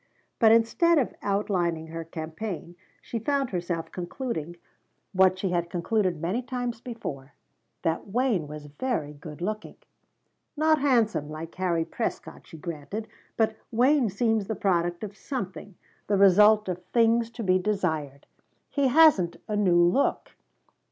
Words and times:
But 0.39 0.51
instead 0.51 0.97
of 0.97 1.13
outlining 1.21 1.85
her 1.89 2.03
campaign 2.03 2.75
she 3.03 3.19
found 3.19 3.51
herself 3.51 3.91
concluding, 3.91 4.55
what 5.13 5.37
she 5.37 5.49
had 5.51 5.69
concluded 5.69 6.19
many 6.19 6.41
times 6.41 6.81
before, 6.81 7.35
that 7.83 8.07
Wayne 8.07 8.47
was 8.47 8.65
very 8.65 9.13
good 9.13 9.41
looking. 9.43 9.75
"Not 10.57 10.79
handsome, 10.81 11.29
like 11.29 11.53
Harry 11.53 11.85
Prescott," 11.85 12.47
she 12.47 12.57
granted, 12.57 13.07
"but 13.37 13.57
Wayne 13.71 14.09
seems 14.09 14.47
the 14.47 14.55
product 14.55 15.03
of 15.03 15.15
something 15.15 15.75
the 16.07 16.17
result 16.17 16.67
of 16.67 16.83
things 16.85 17.29
to 17.29 17.43
be 17.43 17.59
desired. 17.59 18.25
He 18.71 18.87
hasn't 18.87 19.35
a 19.47 19.55
new 19.55 19.83
look." 19.83 20.31